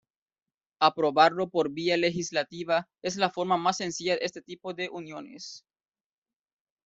[0.79, 5.63] Aprobarlo por vía legislativa es la forma más sencilla este tipo de uniones.